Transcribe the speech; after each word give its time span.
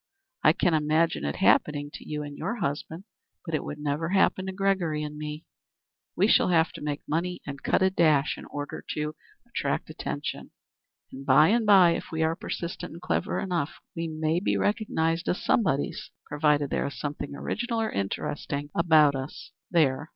I 0.43 0.53
can 0.53 0.73
imagine 0.73 1.23
it 1.25 1.35
happening 1.35 1.91
to 1.93 2.03
you 2.09 2.23
and 2.23 2.35
your 2.35 2.55
husband. 2.55 3.03
But 3.45 3.53
it 3.53 3.63
would 3.63 3.77
never 3.77 4.09
happen 4.09 4.47
to 4.47 4.51
Gregory 4.51 5.03
and 5.03 5.15
me. 5.15 5.45
We 6.15 6.27
shall 6.27 6.47
have 6.47 6.71
to 6.71 6.81
make 6.81 7.03
money 7.07 7.39
and 7.45 7.61
cut 7.61 7.83
a 7.83 7.91
dash 7.91 8.35
in 8.35 8.45
order 8.45 8.83
to 8.95 9.13
attract 9.47 9.91
attention, 9.91 10.49
and 11.11 11.23
by 11.23 11.49
and 11.49 11.67
by, 11.67 11.91
if 11.91 12.05
we 12.11 12.23
are 12.23 12.35
persistent 12.35 12.93
and 12.93 12.99
clever 13.01 13.39
enough, 13.39 13.73
we 13.95 14.07
may 14.07 14.39
be 14.39 14.57
recognized 14.57 15.29
as 15.29 15.43
somebodies, 15.43 16.09
provided 16.25 16.71
there 16.71 16.87
is 16.87 16.99
something 16.99 17.35
original 17.35 17.79
or 17.79 17.91
interesting 17.91 18.71
about 18.73 19.13
us. 19.15 19.51
There! 19.69 20.09